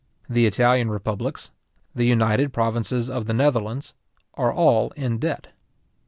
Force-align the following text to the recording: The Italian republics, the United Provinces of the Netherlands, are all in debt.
The 0.27 0.47
Italian 0.47 0.89
republics, 0.89 1.51
the 1.93 2.05
United 2.05 2.51
Provinces 2.51 3.07
of 3.07 3.27
the 3.27 3.35
Netherlands, 3.35 3.93
are 4.33 4.51
all 4.51 4.89
in 4.95 5.19
debt. 5.19 5.49